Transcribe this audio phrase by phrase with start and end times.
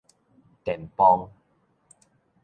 [0.63, 1.29] 電磅